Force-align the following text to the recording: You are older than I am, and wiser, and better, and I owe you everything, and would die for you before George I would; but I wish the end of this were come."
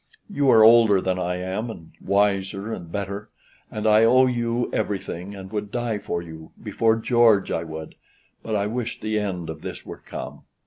You 0.31 0.49
are 0.49 0.63
older 0.63 0.99
than 0.99 1.19
I 1.19 1.35
am, 1.35 1.69
and 1.69 1.91
wiser, 2.03 2.73
and 2.73 2.91
better, 2.91 3.29
and 3.69 3.85
I 3.85 4.03
owe 4.03 4.25
you 4.25 4.73
everything, 4.73 5.35
and 5.35 5.51
would 5.51 5.69
die 5.69 5.99
for 5.99 6.23
you 6.23 6.51
before 6.59 6.95
George 6.95 7.51
I 7.51 7.63
would; 7.63 7.93
but 8.41 8.55
I 8.55 8.65
wish 8.65 8.99
the 8.99 9.19
end 9.19 9.47
of 9.47 9.61
this 9.61 9.85
were 9.85 9.99
come." 10.03 10.45